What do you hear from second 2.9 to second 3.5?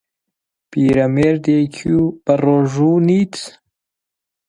نیت